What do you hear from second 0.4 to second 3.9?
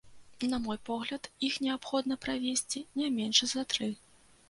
На мой погляд, іх неабходна правесці не менш за